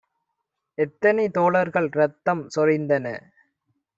[0.77, 3.05] எத்தனை தோழர்கள் ரத்தம் சொரிந்தன